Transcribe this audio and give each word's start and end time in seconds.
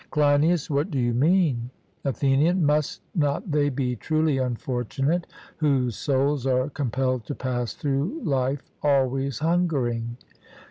CLEINIAS: 0.09 0.71
What 0.71 0.89
do 0.89 0.97
you 0.97 1.13
mean? 1.13 1.69
ATHENIAN: 2.05 2.65
Must 2.65 3.03
not 3.13 3.51
they 3.51 3.69
be 3.69 3.95
truly 3.95 4.39
unfortunate 4.39 5.27
whose 5.57 5.95
souls 5.95 6.47
are 6.47 6.71
compelled 6.71 7.23
to 7.25 7.35
pass 7.35 7.75
through 7.75 8.19
life 8.23 8.63
always 8.81 9.37
hungering? 9.37 10.17